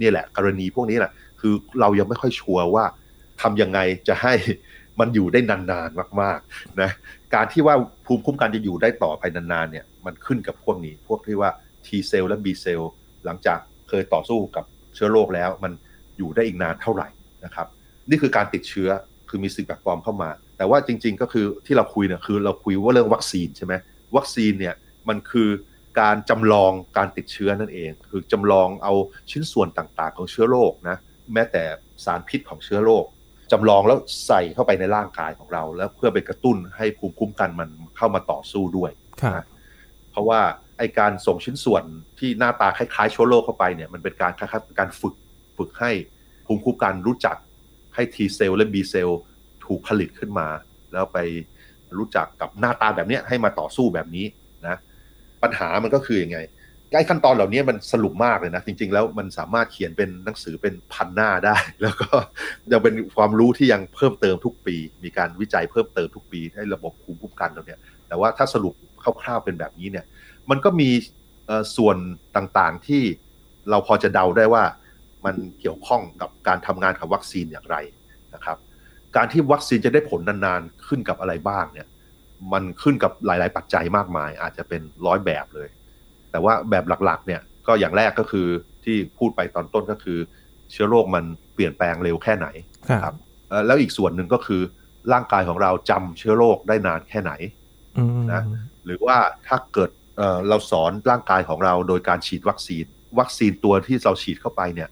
[0.00, 2.84] นี่แหละ กรณีพวกนี้แหละคือเรายังไม่ค่อยชัวร์ว่า
[3.42, 4.34] ทำยังไงจะให้
[5.00, 6.90] มันอยู่ได้นานๆมากๆนะ
[7.34, 7.74] การที่ว่า
[8.06, 11.50] ภูมิคุ้มกันจะอยู่ได้ต่อไปนานๆเนี่ยมันขึ้นกับพวกนี้ พวกที่ว่า
[11.86, 12.80] T เซลและ B เซล
[13.24, 13.58] หลังจาก
[13.88, 15.72] เคยต่อสู้กับเชื้อโรคแล้ว มัน
[16.18, 17.08] อยู่ได้อีกนานเท่าไหร่
[17.44, 17.66] นะครับ
[18.10, 18.88] นี่คือการติดเชื้อ
[19.28, 20.30] คือมีสิ่งแปลกปลอมเข้ามา
[20.62, 23.74] แต่ว่าจริง ๆ ก็คือที่เราคุยเนี่ยคือเราคุยว่าเรื่องวัคซีนใช่ไหม
[24.16, 24.74] วัคซีนเนี่ย
[25.08, 25.48] มันคือ
[26.00, 28.94] การจำลองการติดเชื้อนั่นเอง คือจำลองเอา
[29.30, 30.96] ชิ้นส่วนต่างๆ ของเชื้อโรคนะ
[31.32, 31.62] แม้แต่
[32.04, 33.04] สารพิษของเชื้อโรค
[33.52, 38.90] จำลองแล้วใส่เข้าไปในร่างกายของเรา แล้วเพื่อไปกระตุ้นให้ภูมิคุ้มกันมันเข้ามาต่อสู้ด้วย
[39.34, 39.44] นะ
[40.10, 40.40] เพราะว่า
[40.78, 41.84] ไอการส่งชิ้นส่วน
[42.18, 45.14] ที่หน้าตาคล้ายๆเชื้อโรคเข้าไปเนี่ยมันเป็นการคล้ายๆการฝึก
[45.56, 45.90] ฝึกให้
[46.46, 47.36] ภูมิคุ้มกันรู้จัก
[47.94, 49.10] ให้ T เซลและ B เซล
[49.66, 50.48] ถูกผลิตขึ้นมา
[50.92, 51.18] แล้วไป
[51.98, 54.26] รู้จักกับหน้าตาแบบนี้ให้มาต่อสู้แบบนี้
[54.66, 54.76] นะ
[55.42, 56.38] ปัญหามันก็คืออยังไง
[56.96, 62.10] ไอ้ขั้นตอนเหล่านี้มันสรุปมากเลยนะ จริง ๆ แล้วมันสามารถเขียนเป็นหนังสือเป็นพันหน้าได้ แล้วก็
[62.72, 68.74] ยังเป็นความรู้ที่ยังเพิ่มเติมทุกปี มีการวิจัยเพิ่มเติมทุกปีให้ระบบภูมิคุ้มกันเราเนี่ย แต่ว่าถ้าสรุป
[69.22, 70.06] คร่าวๆเป็นแบบนี้เนี่ย
[70.50, 70.90] มันก็มี
[71.76, 71.96] ส่วน
[72.36, 73.02] ต่างๆที่
[73.70, 74.64] เราพอจะเดาได้ว่า
[75.24, 77.76] มันเกี่ยวข้องกับการทำงานของวัคซีนอย่างไร
[78.34, 78.56] นะครับ
[79.16, 81.88] การที่วัคซีนจะได้ผลนานๆ ขึ้นกับอะไรบ้างเนี่ย
[82.52, 85.68] มันขึ้นกับหลาย ๆ ปัจจัยมากมาย อาจจะเป็นร้อยแบบเลย
[86.30, 88.46] แต่ว่าแบบหลักๆ เนี่ย ก็อย่างแรกก็คือ
[88.84, 90.18] ที่พูดไปตอนต้นก็คือ
[90.72, 92.48] เชื้อโรคมันเปลี่ยนแปลงเร็วแค่ไหน
[93.02, 93.14] ครับ
[93.66, 94.62] แล้วอีกส่วนหนึ่งก็คือ
[95.12, 97.32] ร่างกายของเราจำเชื้อโรคได้นานแค่ไหน
[98.32, 98.42] นะ
[98.84, 99.16] หรือว่า
[99.48, 99.90] ถ้าเกิด
[100.48, 102.84] เราสอนร่างกายของเราโดยการฉีดวัคซีน
[103.18, 104.88] วัคซีนตัวที่เราฉีดเข้าไปเนี่ย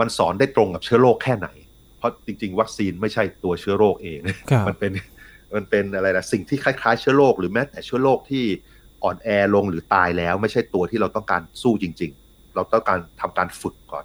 [0.00, 1.63] มันสอนได้ตรงกับเชื้อโรคแค่ไหนเพ
[2.04, 4.18] ราะจริง ๆ วัคซีนไม่ใช่ตัวเชื้อโรคเอง
[4.68, 4.92] มันเป็น
[5.54, 8.44] มันเป็นอะไรนะสิ่งที่คล้ายๆ เชื้อโรคหรือแม้แต่เชื้อโรคที่
[9.04, 14.04] อ่อนแอลงหรือตายแล้ว ไม่ใช่ตัวที่เราต้องการสู้จริง ๆ เราต้องการทำการฝึกก่อน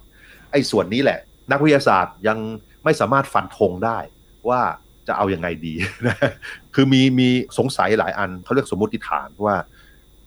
[0.50, 1.18] ไอ้ส่วนนี้แหละ
[1.52, 2.38] นักวิทยาศาสตร์ยัง
[2.84, 3.98] ไม่สามารถฟันธงได้
[4.48, 4.60] ว่า
[5.08, 5.74] จะเอาอยัางไงดี
[6.06, 6.16] นะ
[6.74, 9.56] คือมีมีสงสัยหลายอันเขาเรียกสมมติฐานว่า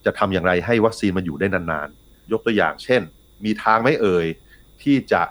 [0.05, 3.01] จะทำอย่างไรให้วัคซีนมันอยู่ได้นานๆ ยกตัวอย่าง เช่น
[3.45, 4.27] มีทางไม่เอ่ย
[4.83, 5.21] ที่จะ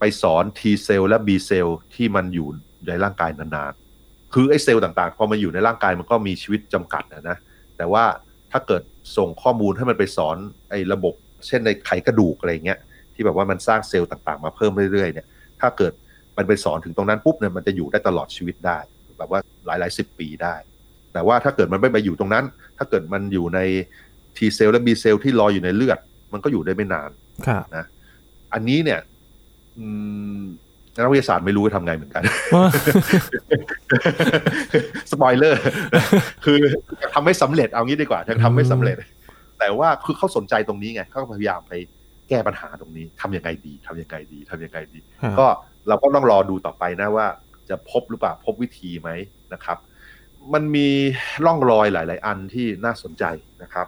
[0.00, 2.48] ไปสอน T เซลและ B เซลที่มันอยู่
[2.88, 7.36] ในร่างกายนานๆ คือไอ้เซลล์ต่างๆ พอมาอยู่ในร่างกายมันก็มีชีวิตจำกัดนะนะ
[7.76, 8.04] แต่ว่า
[8.52, 8.82] ถ้าเกิด
[9.16, 10.36] ส่งข้อมูลให้มันไปสอน
[10.70, 11.14] ไอ้ระบบ
[11.46, 12.78] เช่นในไขกระดูกอะไรเงี้ย
[13.14, 15.26] ที่แบบว่ามันสร้างเซลล์ต่างๆ มาเพิ่มเรื่อยๆ เนี่ย
[15.60, 15.92] ถ้าเกิด
[16.36, 18.78] มันไปสอนถึงตรงนั้นปุ๊บเนี่ยมันจะอยู่ได้ตลอดชีวิตได้
[19.18, 20.54] แบบว่าหลายหลายสิบปีได้
[21.12, 22.44] แต่ว่าถ้าเกิดมันไม่ไปอยู่ตรงนั้น
[22.78, 23.60] ถ้าเกิดมันอยู่ใน
[24.36, 25.98] T เซลล์และ B เซลล์ที่รออยู่ในเลือด
[26.32, 27.10] มันก็อยู่ได้ไม่นาน
[27.76, 27.84] นะ
[28.52, 29.00] อันนี้เนี่ย
[30.96, 32.22] นักวิทยาศาสตร์ไม่รู้จะทำไงเหมือนกัน
[35.10, 35.60] สปอยเลอร์
[36.44, 36.58] คือ
[37.14, 38.96] ทำไม่สำเร็จเอางี้ดีกว่ายังทำไม่สำเร็จ
[39.58, 41.74] แต่ว่าคือเขาสนใจตรงนี้ไงเขาพยายามไป
[42.28, 45.00] แก้ปัญหาตรงนี้ทํำยังไงดีทํำยังไงดีทํำยังไงดี
[45.38, 45.46] ก็
[45.88, 47.26] เราก็ต้องรอดูต่อไปนะว่า
[47.68, 49.10] จะพบหรือเปล่าพบวิธีไหม
[49.52, 49.78] นะครับ
[50.52, 50.88] มันมี
[51.44, 53.24] ร่องรอยหลาย ๆ อันที่น่าสนใจ
[53.62, 53.86] นะครับ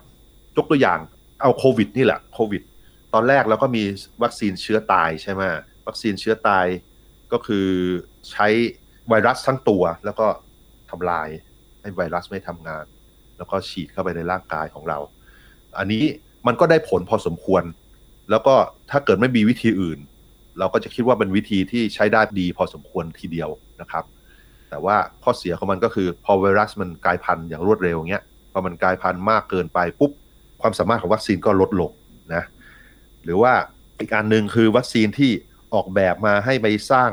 [0.56, 0.98] ยกตัวอย่าง
[1.42, 2.62] เอาโควิด นี่แหละโควิด
[3.14, 3.82] ตอนแรกเราก็มี
[4.22, 5.42] วัคซีนเชื้อตายใช่ไหม
[5.86, 6.66] วัคซีนเชื้อตาย
[7.32, 7.68] ก็คือ
[8.30, 8.48] ใช้
[9.08, 10.26] ไวรัสทั้งตัวแล้วก็
[10.90, 11.28] ทำลาย
[11.80, 12.84] ให้ไวรัสไม่ทำงาน
[13.36, 14.98] แล้วก็ฉีดเข้าไปในร่างกายของเรา
[15.78, 16.04] อันนี้
[16.46, 17.64] มันก็ได้ผลพอสมควร
[18.30, 18.54] แล้วก็
[18.90, 19.98] ถ้าเกิดไม่มีวิธีอื่น
[20.58, 24.04] เราก็จะคิดว่าเป็นวิธีที่ใช้ได้ดีพอสมควรทีเดียวนะครับ
[24.70, 30.12] แต่ว่าข้อเสียของมันก็คือพอไวรัสมันกลายพันธุ์อย่างรวดเร็วเงี้ยพอมันกลายพันธุ์มากเกินไปปุ๊บ
[30.62, 31.90] ความสามารถของวัคซีนก็ลดลง
[32.34, 32.42] นะ
[33.24, 33.52] หรือว่า
[33.98, 35.30] อีกการหนึ่งคือวัคซีนที่
[35.74, 37.10] ออกแบบมาให้ไปสร้าง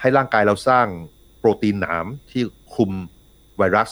[0.00, 0.86] ให้ร่างกายเราสร้าง
[1.38, 2.42] โปรตีนหนามที่
[2.74, 2.90] คุม
[3.58, 3.90] ไวรัส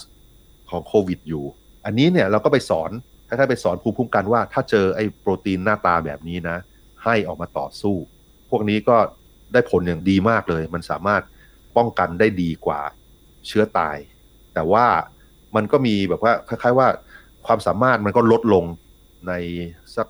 [0.70, 1.44] ของโควิดอยู่
[1.84, 2.90] อันนี้เนี่ยเราก็ไปสอน
[3.38, 6.56] ถ้าไปสอนภูมิคุ้มกันว่า ถ้าเจอไอ้โปรตีนหน้าตาแบบนี้นะ
[7.04, 7.96] ให้ออกมาต่อสู้
[8.50, 8.96] พวกนี้ก็
[9.52, 11.22] ได้ผลอย่างดีมากเลย มันสามารถ
[11.76, 12.80] ป้องกันได้ดีกว่า
[13.46, 13.96] เชื้อตาย
[14.54, 14.86] แต่ว่า
[15.56, 16.88] มันก็มีแบบว่าคล้ายๆว่า
[17.46, 18.64] ความสามารถมันก็ลดลง
[19.28, 19.32] ใน
[19.96, 20.06] สัก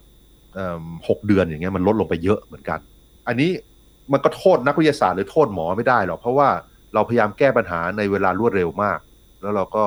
[1.08, 2.78] หกเดือนอย่างเงี้ยมันลดลงไปเยอะเหมือนกัน
[3.28, 3.50] อันนี้
[4.12, 6.48] มันก็โทษนักวิทยาศาสตร์หรือโทษหมอไม่ได้หรอกเพราะว่า
[6.94, 8.98] เราพยายามแก้ปัญหาในเวลารวดเร็วมาก
[9.42, 9.84] แล้วเราก็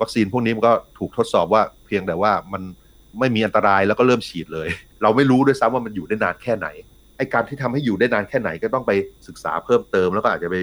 [0.00, 2.62] วัคซีนพวกนี้มันก็ถูกทดสอบว่าเพียงแต่ว่ามัน
[3.18, 4.68] ไม่มีอันตรายแล้วก็เริ่มฉีดเลย
[5.02, 6.68] เราไม่รู้ด้วยซ้ำว่ามันอยู่ได้นานแค่ไหน
[7.16, 8.92] ไอการที่ทำให้อยู่ได้นานแค่ไหนก็ต้องไป
[9.26, 10.56] ศึกษาเพิ่มเติมแล้วก็อาจจะไป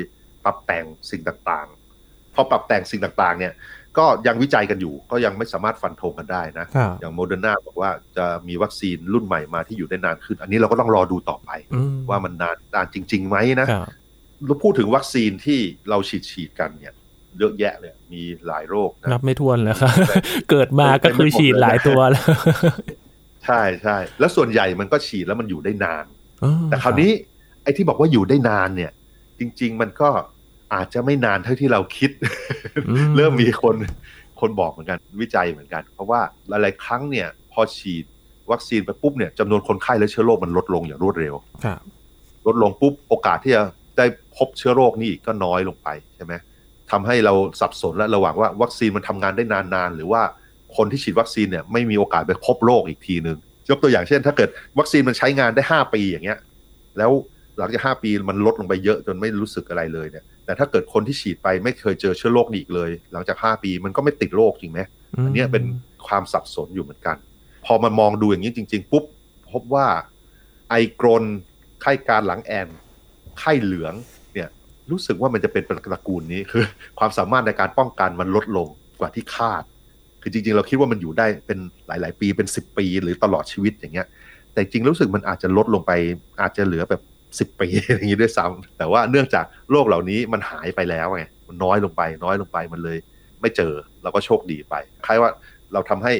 [0.43, 3.54] ปรับแต่งสิ่งต่างๆ พอปรับแต่งสิ่งต่างๆ เนี่ย
[3.97, 13.88] ก็ยังวิจัยกันอยู่ ก็ยังไม่สามารถฟันธงกันได้นะครับอย่างโมเดอร์นาบอกว่าจะมีวัคซีนรุ่นใหม่มาที่อยู่ได้นานขึ้น อันนี้เราก็ต้องรอดูต่อไปอืมว่ามันนานนานจริงๆไหมนะครับ
[14.47, 16.93] เราพูดถึงวัคซีนที่เราฉีดฉีดกันเนี่ย
[17.39, 19.95] เยอะแยะเลยมีหลายโรคนะนับไม่ถ้วนแล้วครับ
[20.49, 22.25] เกิดมาก็คือฉีดหลายตัวแล้ว
[23.45, 26.06] ใช่ใช่แล้วส่วนใหญ่มันก็ฉีดแล้วมันอยู่ได้นาน
[26.43, 27.12] อ๋อแต่คราวนี้
[27.63, 28.91] ไอ้ที่บอกว่าอยู่ได้นานเนี่ย
[29.39, 30.10] จริง ๆ มันก็
[30.73, 32.12] อาจจะไม่นานเท่าที่เราคิด
[32.89, 33.75] อืเริ่มมีคน
[34.39, 38.05] คนบอกเหมือนกันวิจัยเหมือนกัน เพราะว่าหลายๆครั้งเนี่ย พอฉีด
[38.51, 41.79] วัคซีนไปปุ๊บเนี่ยจำนวนคนไข้และเชื้อโรคมันลดลงอย่างรวดเร็วครับ
[42.47, 43.63] ลดลงปุ๊บโอกาสที่จะ
[43.97, 44.05] ได้
[44.38, 46.34] พบเชื้อโรคนี่ก็น้อยลงไปใช่ไหม
[46.91, 50.21] ทำให้เราสับสนและระหว่างว่าวัคซีนมันทำงานได้นานๆ หรือว่า
[50.77, 53.38] คนที่ฉีดวัคซีนเนี่ยไม่มีโอกาสไปพบโรคอีกทีหนึ่ง
[53.69, 56.39] ยกตัวอย่างเช่น ถ้าเกิดวัคซีนมันใช้งานได้ 5 ปีอย่างเงี้ย
[56.97, 57.12] แล้ว
[57.60, 64.80] หลังจาก 5 ปีมันลดลงไปเยอะจนไม่รู้สึกอะไรเลยเนี่ย แต่ถ้าเกิดคนที่ฉีดไปไม่เคยเจอเชื้อโรคนี้อีกเลย หลังจาก 5 ปีมันก็ไม่ติดโรคจริงไหม
[65.26, 65.64] อันเนี้ยเป็น
[66.08, 67.16] ความสับสนอยู่เหมือนกัน
[67.66, 69.04] พอมามองดูอย่างนี้จริง ๆ ปุ๊บ
[69.52, 69.88] พบว่า
[70.70, 71.24] ไอกรน
[71.82, 72.68] ไข้การหลังแอน
[73.40, 73.94] ไข้เหลือง
[74.34, 74.50] เนี่ย
[74.92, 76.64] รู้สึกว่ามันจะเป็นตระกูลนี้คือ
[77.00, 78.68] ความสามารถในการป้องกันมันลดลง
[79.00, 79.64] กว่าที่คาด
[80.22, 84.08] คือจริง ๆ เราคิดว่ามันอยู่ได้เป็นหลาย ๆ ปีเป็น 10 ปี หรือตลอดชีวิตอย่างเงี้ย
[84.52, 85.92] แต่จริงๆรู้สึกมันอาจจะลดลงไป
[86.42, 87.02] อาจจะเหลือแบบ
[87.39, 92.98] สิบปีอย่างนี้ด้วยซ้ำแต่ว่าเนื่องจากโรคเหล่านี้มันหายไปแล้วไงมันน้อยลงไป น้อยลงไปมันเลย
[93.41, 95.30] ไม่เจอเราก็โชคดีไปคล้ายว่า
[95.74, 96.13] เราทำให้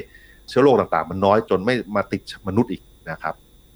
[0.48, 3.34] เชื้อโรคต่างๆ มันน้อยจนไม่มาติดมนุษย์อีกนะครับ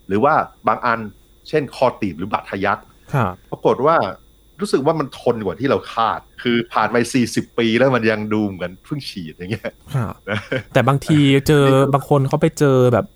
[0.08, 0.34] หรือว่า
[0.68, 1.00] บางอัน
[1.48, 2.78] เช่นคอตีบหรือบาดทะยัก
[3.14, 3.96] ครับปรากฏว่า
[4.60, 6.96] รู้สึกว่ามันทนกว่าที่เราคาด คือผ่านไป
[7.28, 10.14] 40 ปีแล้วมันยังดูเหมือนเพิ่งฉีดอย่างเงี้ยครับ
[10.72, 11.18] แต่บางที
[11.48, 13.06] เจอบางคนเขาไปเจอแบบ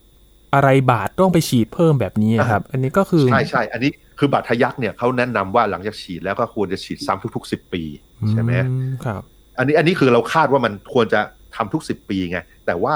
[0.55, 7.83] อะไรบาดต้องไปฉีดเพิ่มแบบนี้ครับ อันนี้ก็คือ ใช่ใช่อันนี้ คือบาดทะยักเนี่ยเขาแนะนำว่าหลังจากฉีดแล้วก็ควรจะฉีดซ้ำทุกๆ10ปี
[8.31, 9.23] ใช่ไหมอืครับ
[9.59, 11.21] อันนี้อันนี้คือเราคาดว่ามันควรจะ
[11.57, 12.95] ทำทุก10ปีไง แต่ว่า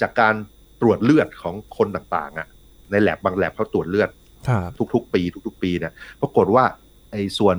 [0.00, 0.34] จากการ
[0.80, 2.46] ตรวจเลือดของคนต่างๆอะ
[2.90, 4.10] ในแลบบางแลบเขาตรวจเลือด
[4.48, 6.64] ครับทุกๆ ปี ทุก ๆ ปีเนี่ยปรากฏว่า
[7.12, 7.56] ไอ้ส่วน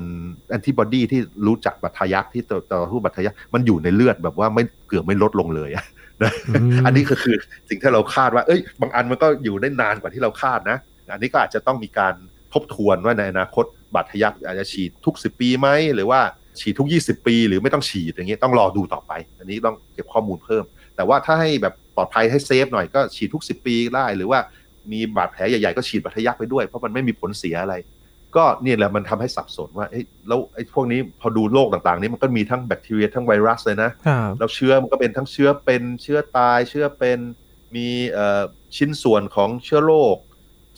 [0.50, 5.84] แอนติบอดีที่รู้จักบัตทะยักที่ต่อต่อสู้บัตทะยักมันอยู่ในเลือดแบบว่าไม่เกือบไม่ลดลงเลยอะ
[6.22, 7.36] นะอืมอันนี้ก็คือ
[7.68, 10.78] สิ่งที่เราคาดว่า เอ้ย บางอันมันก็อยู่ได้นานกว่าที่เราคาดนะ
[11.12, 12.14] อันนี้ก็อาจจะต้องมีการ
[12.52, 16.20] ทบทวนว่าในอนาคตบัตรทะยักอาจจะฉีดทุก 10 ปีไหมหรือว่า
[16.60, 20.64] ฉีดทุก 20 ปี หรือไม่ต้องฉีดอย่างนี้ต้องรอดูต่อไป อันนี้ต้องเก็บข้อมูลเพิ่ม
[20.96, 24.38] แต่ว่าถ้าให้แบบปลอดภัยให้เซฟหน่อยก็ฉีดทุก 10 ปีได้ หรือว่า
[24.92, 27.74] มีบาดแผลใหญ่ๆก็ฉีดบัตรทะยักไปด้วยเพราะมันไม่มีผลเสียอะไร
[28.36, 37.18] ก็เนี่ยแหละมันทำให้สับสนว่าเอ้ยแล้วไอ้พวกนี้พอดูโรคต่างๆ นี้มันก็มีทั้งแบคทีเรียทั้งไวรัสเลยนะครับแล้วเชื้อมันก็เป็นทั้งเชื้อเป็นเชื้อตายเชื้อเป็น
[37.74, 38.42] มีเอ่อ
[38.76, 40.16] ชิ้นส่วนของเชื้อโรค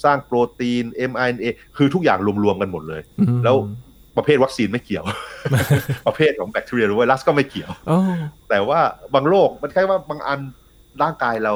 [0.05, 3.57] สร้างโปรตีน mRNA คือทุกอย่างรวมๆกันหมดเลยอืมแล้ว
[4.17, 5.05] ประเภทวัคซีนไม่เกี่ยว
[6.07, 7.99] ประเภทของแบคทีเรียหรือไวรัสก็ไม่เกี่ยวโอ้
[8.49, 8.81] แต่ว่า
[9.15, 10.41] บางโรคมันแค่ว่าบางอัน
[11.03, 11.55] ร่างกายเรา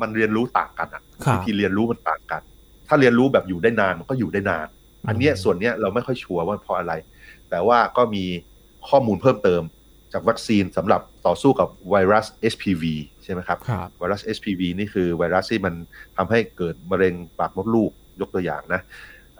[0.00, 2.42] มันเรียนรู้ต่างกันอะครับวิธีเรียนรู้มันต่างกัน
[2.88, 4.66] ถ้าเรียนรู้แบบอยู่ได้นานมันก็อยู่ได้นาน
[5.08, 6.92] อันเนี้ยส่วนเนี้ยเราไม่ค่อยชัวร์ว่าเพราะอะไร
[7.50, 8.24] แต่ว่าก็มี
[8.88, 9.62] ข้อมูลเพิ่มเติม
[10.12, 12.84] จากวัคซีนสำหรับต่อสู้กับไวรัส HPV
[13.26, 15.74] ใช่ไหมครับครับไวรัส HPV นี่คือไวรัสที่มัน
[16.16, 18.80] ทำให้เกิดมะเร็งปากมดลูกยกตัวอย่างนะ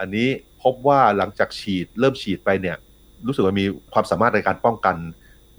[0.01, 0.29] อันนี้
[0.62, 2.77] พบว่าหลังจากฉีดเริ่มฉีดไปเนี่ย
[3.27, 4.96] รู้สึกว่ามีความสามารถในการป้องกัน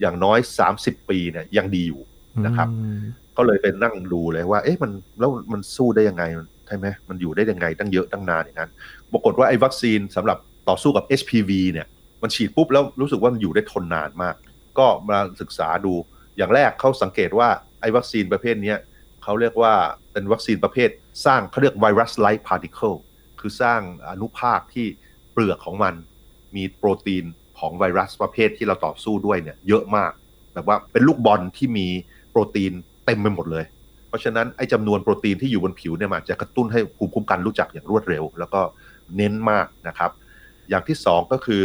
[0.02, 0.40] อย่างน้อย
[0.74, 2.02] 30 ปีเนี่ยยังดีอยู่
[2.46, 3.00] นะครับอืม
[3.38, 6.24] ก็เลยเป็นนั่งดูเลยว่า เอ๊ะมันแล้วมันสู้ได้ยังไง
[6.68, 8.72] ใช่ไหมมันอยู่ได้ยังไงตั้งเยอะตั้งนานอย่างนั้น
[9.12, 10.38] ปรากฏว่าไอ้วัคซีนสำหรับ
[10.70, 11.88] ต่อสู้กับ HPV เนี่ย
[12.22, 14.36] มันฉีดปุ๊บแล้วรู้สึกว่ามันอยู่ได้ทนนานมาก
[14.80, 15.94] ก็มาศึกษาดู
[16.38, 17.50] อย่างแรกเขาสังเกตว่า
[17.82, 18.76] ไอ้วัคซีนประเภทนี้
[19.24, 19.74] เขาเรียกว่า
[20.12, 20.90] เป็นวัคซีนประเภท
[21.26, 22.94] สร้างเขาเรียก virus-like particle
[23.40, 24.88] คือสร้างอนุภาคที่
[25.32, 25.94] เปลือกของมัน
[26.56, 27.26] มีโปรตีน
[27.60, 30.12] ของไวรัสประเภทที่เราต่อสู้ด้วยเนี่ยเยอะมาก
[30.54, 31.88] แบบว่าเป็นลูกบอลที่มี
[32.32, 32.74] โปรตีน
[33.06, 33.66] เต็มไปหมดเลย
[34.08, 38.62] เพราะฉะนั้นไอ้จำนวนโปรตีนที่อยู่บนผิวเนี่ยมันจะกระตุ้นให้ภูมิคุ้มกันรู้จักอย่างรวดเร็ว แล้วก็
[39.18, 40.12] เน้นมากนะครับ
[40.70, 41.62] อย่างที่สองก็คือ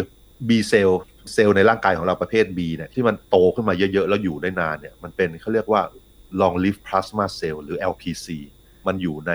[0.49, 0.91] B เซล
[1.33, 5.83] เซลล์ในร่างกายของเราประเภท B เนี่ยที่มันโตขึ้นมาเยอะๆ แล้วอยู่ได้นานเนี่ยมันเป็นเขาเรียกว่า
[6.41, 8.27] long lived plasma cell หรือ LPC
[8.87, 9.33] มันอยู่ใน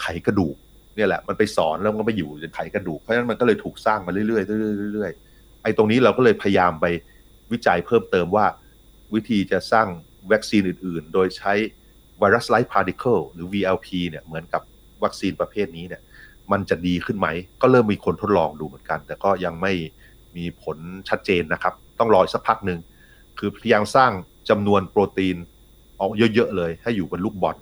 [0.00, 0.56] ไขกระดูก
[0.96, 4.40] เนี่ยแหละมันไปสอนแล้วมันก็ไปอยู่ในไขกระดูกเพราะฉะนั้นมันก็เลยถูกสร้างมาเรื่อยๆเรื่อ
[4.90, 6.86] ยๆเรื่อยๆไอ้ตรงนี้เราก็เลยพยายามไป
[7.52, 8.46] วิจัยเพิ่มเติมว่า
[9.14, 9.88] วิธีจะสร้าง
[10.32, 11.52] วัคซีนอื่นๆ โดยใช้
[12.18, 14.62] virus-like particle หรือ VLP เนี่ยเหมือนกับ
[15.04, 16.02] วัคซีนประเภทนี้เนี่ย
[16.52, 17.28] มันจะดีขึ้นไหม
[17.62, 19.72] ก็เริ่มมีคนทดลองดูเหมือนกัน แต่ก็ยังไม่
[20.36, 22.78] มีผลชัดเจนนะครับ ต้องรออีกสักพักหนึ่ง
[23.38, 24.10] คือพยายามสร้าง
[24.50, 25.36] จำนวนโปรตีน
[26.00, 27.56] ออกเยอะๆเลย ให้อยู่บนลูกบอล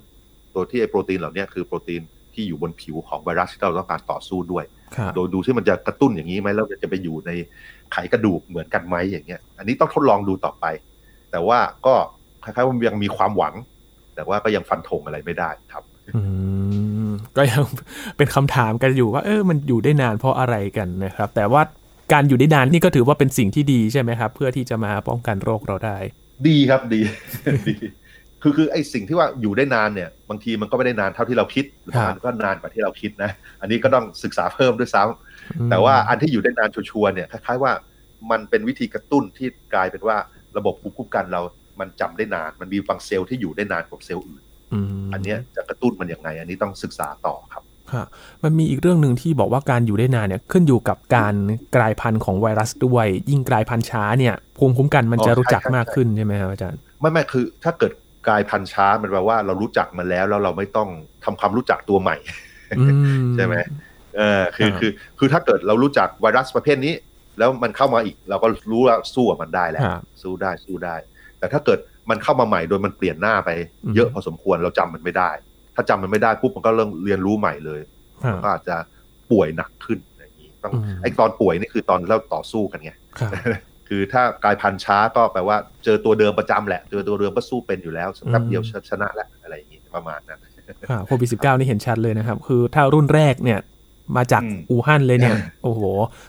[0.55, 2.03] ตัวที่ไอโปรตีนเหล่านี้คือโปรตีน
[2.35, 4.65] ที่อยู่บนผิวของไวรัสที่เราต้องการต่อสู้ด้วย
[4.97, 7.31] ครับโดยดูที่มันจะกระตุ้นอย่างนี้ไหมแล้วมันจะไปอยู่ใน
[7.93, 10.65] ไขกระดูกเหมือนกันไหมอย่างเงี้ย อันนี้ต้องทดลองดูต่อไป
[11.31, 11.95] แต่ว่าก็
[12.45, 13.55] คล้ายๆว่ายังมีความหวัง
[14.15, 15.85] แต่ว่าก็ยังฟันธงอะไรไม่ได้ครับ
[16.17, 16.23] อื
[17.07, 17.63] มก็ยัง
[18.17, 21.63] เป็นคำถามกันอยู่ว่า เออมันอยู่ได้นานเพราะอะไรกันนะครับ แต่ว่า
[22.14, 25.96] การอยู่ได้นานนี่ก็ถือว่าเป็นสิ่งที่ดีใช่ไหมครับ เพื่อที่จะมาป้องกันโรคเราได้
[26.48, 27.00] ดีครับดี
[27.68, 27.74] ดี
[28.42, 37.72] คือคือไอ้สิ่งที่ว่าอยู่ได้นานเนี่ย บางทีมันก็ไม่ได้นานเท่าที่เราคิดครับมันก็นานกว่าที่เราคิดนะ อันนี้ก็ต้องศึกษาเพิ่มด้วยซ้ำแต่ว่าอันที่อยู่ได้นานชัวร์ๆเนี่ยคล้ายๆว่า
[38.31, 40.16] มันเป็นวิธีกระตุ้นที่กลายเป็นว่า
[40.57, 41.40] ระบบภูมิคุ้มกันเรา
[41.81, 44.42] มันจำได้นาน มันมีบางเซลล์ที่อยู่ได้นานกว่าเซลล์อื่น
[45.03, 48.07] มอันเนี้ยจะกระตุ้นมันยังไง อันนี้ต้องศึกษาต่อครับ ครับ
[48.44, 51.35] มันมีอีกเรื่องหนึ่งที่บอกว่าการอยู่ได้นานเนี่ยขึ้นอยู่กับการ
[51.77, 57.92] กลายพันธุ์ของไวรัสด้วย ยิ่งกลายพันธุ์ช้าเนี่ยภูมิคุ้มกันมันจะอ๋อรู้จักใช่ใช่มากขึ้นใช่ไหมครับอาจารย์ไม่ไม่คือถ้าเกิด
[58.29, 60.88] กลายพันธุ์ช้ามันแปลว่าเรารู้จักมันแล้วแล้วเราไม่ต้อง
[61.25, 62.16] ทำความรู้จักตัวใหม่
[62.79, 62.85] อื
[63.35, 63.55] ใช่ไหม
[64.16, 66.94] เออคือครับคือคือถ้าเกิดเรารู้จักไวรัสประเภทนี้
[67.38, 70.97] แล้วมันเข้ามาอีก เราก็รู้ว่าสู้กับมันได้แล้วครับสู้ได้สู้ได้
[71.38, 71.79] แต่ถ้าเกิด
[72.11, 73.51] มันเข้ามาใหม่โดยมันเปลี่ยนหน้าไป
[73.85, 75.31] อืมเยอะพอสมควรเราจำมันไม่ได้
[75.75, 77.81] ถ้าจำมันไม่ได้ปุ๊บมันก็เริ่มเรียนรู้ใหม่เลย
[78.25, 78.77] ครับก็อาจจะ
[79.31, 83.31] ป่วยหนักขึ้นอย่างนี้ต้องอืมไอ้ตอนป่วยนี่คือตอนเราต่อสู้กันไงครับ
[83.89, 90.41] คือถ้ากลายพันธุ์ช้าก็แปลว่าเจอตัวเดิมประจำแหละ เจอตัวเดิมก็สู้เป็นอยู่แล้วสักแป๊บเดียวชนะแล้วอะไรอย่างนี้ประมาณนั้น
[90.91, 93.61] ครับโควิดสินี่เห็นชัดเลยนะครับ คือถ้ารุ่นแรกเนี่ย
[94.17, 95.83] มาจากอืมอู่ฮั่นเลยเนี่ย โอ้โห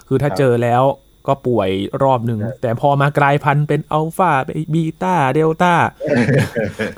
[0.07, 0.83] คือถ้าครับเจอแล้ว
[1.27, 1.69] ก็ป่วย
[2.03, 4.31] รอบหนึ่งใช่แต่พอมากลายพันธุ์เป็นอัลฟา
[4.73, 5.73] บีตาเดลต้า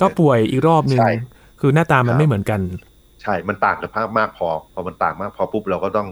[0.02, 1.12] ก็ป่วยอีกรอบหนึ่งใช่
[1.60, 2.62] คือหน้าตามันครับไม่เหมือนกัน
[3.22, 6.08] ใช่ มันต่างกันมากมากพอ พอมันต่างมากพอปุ๊บเราก็ต้อง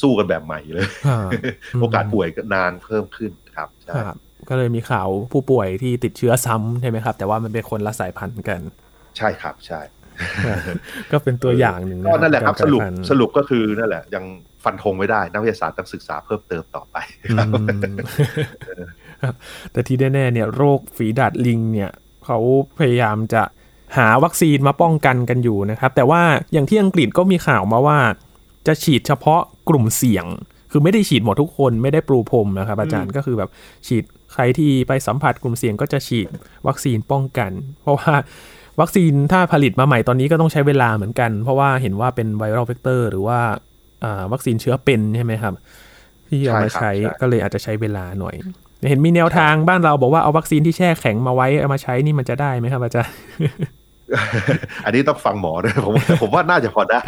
[0.00, 1.30] สู้กันแบบใหม่เลยครับ
[1.72, 4.16] อืมโอกาสป่วยก็นานเพิ่มขึ้นครับใช่ครับ
[4.48, 8.60] ก็เลยมีข่าวผู้ป่วยที่ติดเชื้อซ้ำใช่ไหมครับ แต่ว่ามันเป็นคนละสายพันธุ์กัน
[9.18, 9.80] ใช่ครับใช่
[11.12, 14.24] ก็เป็นตัวอย่างหนึ่งก็นั่นแหละครับกาสรุปกายพันธุ์สรุปก็คือนั่นแหละ ยัง
[14.64, 16.96] ฟันธงไม่ได้ นักวิทยาศาสตร์ต้องศึกษาเพิ่มเติมต่อไป
[17.32, 17.56] อืม
[19.22, 19.34] ครับ
[19.72, 21.90] แต่ที่แน่ๆเนี่ย โรคฝีดาดลิงเนี่ย
[22.24, 22.38] เขา
[22.78, 23.42] พยายามจะ
[23.96, 27.98] หาวัคซีนมาป้องกันกันอยู่นะครับ แต่ว่าอย่างที่อังกฤษก็มีข่าวมาว่า
[28.66, 30.26] จะฉีดเฉพาะกลุ่มเสี่ยง
[30.70, 33.50] คือไม่ได้ฉีดหมดทุกคนไม่ได้ปรูพรมนะครับ อาจารย์ก็คือแบบ
[33.86, 36.28] ฉีดใครที่ไปสัมผัสกลุ่มเสี่ยงก็จะฉีด
[36.68, 37.50] วัคซีนป้องกัน
[37.82, 38.14] เพราะว่า
[38.80, 43.38] วัคซีนถ้าผลิตมาใหม่ตอนนี้ก็ต้องใช้เวลาเหมือนกัน เพราะว่าเห็นว่าเป็นไวรัลเวกเตอร์หรือว่า
[44.04, 45.54] อ่าวัคซีนเชื้อเป็นใช่ไหมครับ
[46.28, 48.34] ที่เอามาใช่ครับใช้ใช่ก็เลยอาจจะใช้เวลาหน่อย
[48.88, 53.14] เห็นมีแนวทางบ้านเราบอกว่าเอาวัคซีนที่แช่แข็งมาไว้เอามาใช้นี่มันจะได้ไหมครับอาจารย์
[54.84, 57.02] อันนี้ต้องฟังหมอด้วยผมผมว่าน่าจะพอได้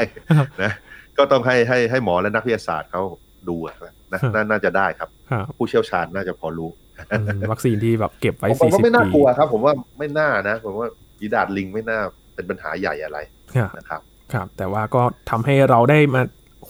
[0.62, 0.72] นะ
[1.18, 3.02] ก็ต้องให้ให้ให้หมอและนักวิทยาศาสตร์เขา
[3.48, 3.74] ดูอะ
[4.12, 6.70] นะน่าน่าจะได้ครับครับ ผู้เชี่ยวชาญน่าจะพอรู้
[7.12, 10.88] อืมวัคซีนที่แบบเก็บไว้ผมสี่ว่าสิบไม่น่าปีกลัวครับ ผมว่าไม่น่านะ ผมว่า
[11.18, 11.98] ฝีดาดลิงไม่น่า
[12.34, 13.18] เป็นปัญหาใหญ่อะไร
[13.56, 14.00] ครับนะครับ
[14.32, 16.22] ครับ แต่ว่าก็ทำให้เราได้มา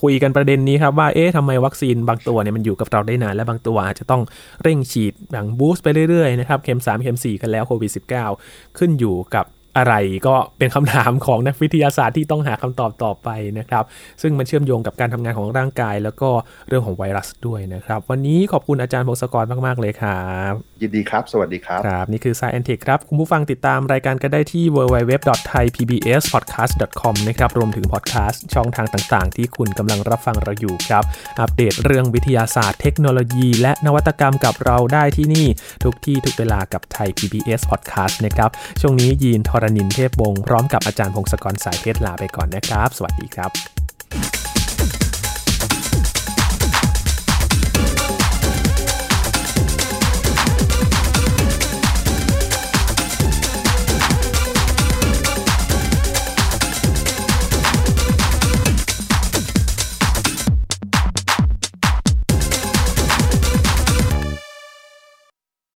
[0.03, 4.23] คุยกันประเด็นนี้ครับว่า เอ๊ะทำไมวัคซีนบางตัวเนี่ยมันอยู่กับเราได้นาน และบางตัวอาจจะต้อง
[4.63, 7.91] เร่งฉีดอย่างบูสต์ไปเรื่อยๆนะครับ เข็ม 3 เข็ม 4 กันแล้วโควิด
[8.35, 9.45] -19 ขึ้นอยู่กับ
[9.79, 9.95] อะไร
[10.27, 13.85] ก็เป็นคำถามของนักวิทยาศาสตร์ที่ต้องหาคำตอบต่อไปนะครับ
[14.23, 16.29] ซึ่งมันเชื่อมโยงกับการทำงานของร่างกาย แล้วก็
[16.69, 31.05] เรื่องของไวรัสด้วยนะครับ วันนี้ขอบคุณอาจารย์พงศกรมาก ๆ เลยครับ ยินดีครับ สวัสดีครับ ครับ นี่คือ Science Tech ครับ คุณผู้ฟังติดตามรายการกันได้ที่ www.thaipbspodcast.com นะครับ รวมถึงพอดแคสต์ช่องทางต่างๆ ที่คุณกำลังรับฟังเราอยู่ครับ
[31.41, 35.47] อัปเดตเรื่องวิทยาศาสตร์ เทคโนโลยี และนวัตกรรมกับเราได้ที่นี่
[35.85, 43.74] ทุกที่ทุกเวลากับไทย PBS Podcast นะครับช่วงนี้ยีนทรณินเทพวงศ์พร้อมกับอาจารย์พงศกรสายเพชรลาไปก่อนนะครับ สวัสดีครับ